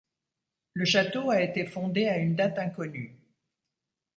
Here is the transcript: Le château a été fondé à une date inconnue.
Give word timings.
Le 0.73 0.83
château 0.83 1.29
a 1.29 1.43
été 1.43 1.63
fondé 1.63 2.07
à 2.07 2.17
une 2.17 2.33
date 2.33 2.57
inconnue. 2.57 3.15